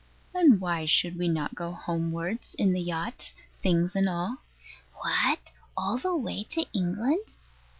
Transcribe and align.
And 0.33 0.59
why 0.59 0.87
should 0.87 1.15
we 1.15 1.27
not 1.27 1.53
go 1.53 1.73
homewards 1.73 2.55
in 2.55 2.73
the 2.73 2.81
yacht, 2.81 3.35
things 3.61 3.95
and 3.95 4.09
all? 4.09 4.37
What, 4.95 5.37
all 5.77 5.99
the 5.99 6.15
way 6.17 6.41
to 6.45 6.65
England? 6.73 7.33